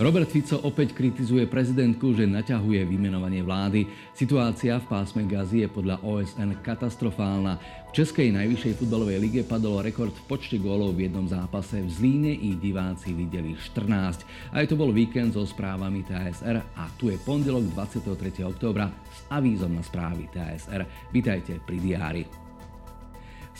[0.00, 3.84] Robert Fico opäť kritizuje prezidentku, že naťahuje vymenovanie vlády.
[4.16, 7.60] Situácia v pásme Gazy je podľa OSN katastrofálna.
[7.92, 11.84] V Českej najvyššej futbalovej lige padol rekord v počte gólov v jednom zápase.
[11.84, 14.24] V Zlíne ich diváci videli 14.
[14.56, 18.48] Aj to bol víkend so správami TSR a tu je pondelok 23.
[18.48, 21.12] októbra s avízom na správy TSR.
[21.12, 22.51] Vítajte pri diári.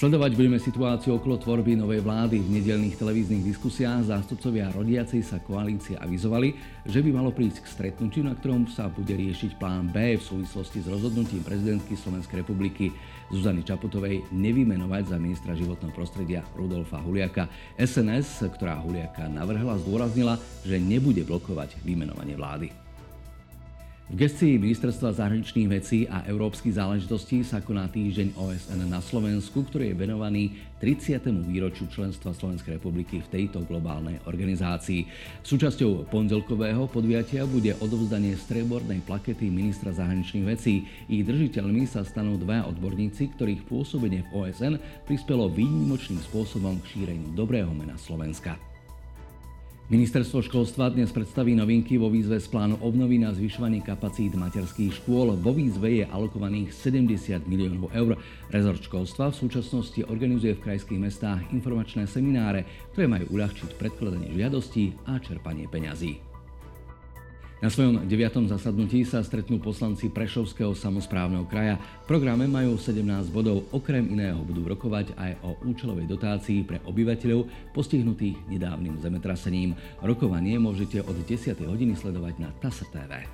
[0.00, 2.40] Sledovať budeme situáciu okolo tvorby novej vlády.
[2.40, 6.56] V nedelných televíznych diskusiách zástupcovia rodiacej sa koalície avizovali,
[6.88, 10.80] že by malo prísť k stretnutiu, na ktorom sa bude riešiť plán B v súvislosti
[10.80, 12.88] s rozhodnutím prezidentky Slovenskej republiky
[13.28, 17.52] Zuzany Čaputovej nevymenovať za ministra životného prostredia Rudolfa Huliaka.
[17.76, 22.89] SNS, ktorá Huliaka navrhla, zdôraznila, že nebude blokovať vymenovanie vlády.
[24.10, 29.94] V gestii Ministerstva zahraničných vecí a európskych záležitostí sa koná týždeň OSN na Slovensku, ktorý
[29.94, 30.42] je venovaný
[30.82, 31.30] 30.
[31.46, 35.06] výročiu členstva Slovenskej republiky v tejto globálnej organizácii.
[35.46, 40.90] Súčasťou pondelkového podujatia bude odovzdanie strebornej plakety ministra zahraničných vecí.
[41.06, 44.74] Ich držiteľmi sa stanú dva odborníci, ktorých pôsobenie v OSN
[45.06, 48.58] prispelo výnimočným spôsobom k šíreniu dobrého mena Slovenska.
[49.90, 55.34] Ministerstvo školstva dnes predstaví novinky vo výzve z plánu obnovy na zvyšovanie kapacít materských škôl.
[55.34, 58.14] Vo výzve je alokovaných 70 miliónov eur.
[58.54, 64.94] Rezort školstva v súčasnosti organizuje v krajských mestách informačné semináre, ktoré majú uľahčiť predkladanie žiadostí
[65.10, 66.29] a čerpanie peňazí.
[67.60, 71.76] Na svojom deviatom zasadnutí sa stretnú poslanci Prešovského samozprávneho kraja.
[72.08, 77.72] V programe majú 17 bodov, okrem iného budú rokovať aj o účelovej dotácii pre obyvateľov
[77.76, 79.76] postihnutých nedávnym zemetrasením.
[80.00, 81.52] Rokovanie môžete od 10.
[81.68, 83.28] hodiny sledovať na TASR TV.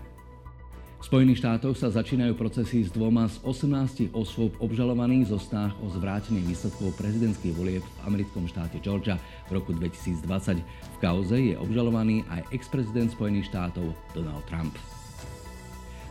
[1.06, 6.42] Spojených štátoch sa začínajú procesy s dvoma z 18 osôb obžalovaných zo snách o zvrátenie
[6.42, 9.14] výsledkov prezidentských volieb v americkom štáte Georgia
[9.46, 10.58] v roku 2020.
[10.66, 14.74] V kauze je obžalovaný aj ex-prezident Spojených štátov Donald Trump.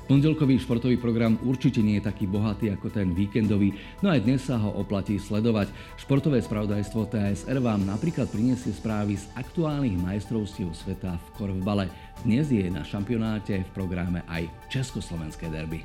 [0.06, 3.74] Pondelkový športový program určite nie je taký bohatý ako ten víkendový,
[4.06, 5.74] no aj dnes sa ho oplatí sledovať.
[5.98, 11.90] Športové spravodajstvo TSR vám napríklad priniesie správy z aktuálnych majstrovstiev sveta v korvbale.
[12.22, 15.82] Dnes je na šampionáte v programe aj Československé derby.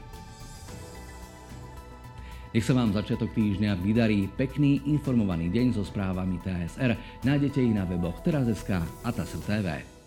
[2.52, 7.24] Nech sa vám začiatok týždňa vydarí pekný informovaný deň so správami TSR.
[7.24, 9.99] Nájdete ich na weboch teraz.sk a TASR TV.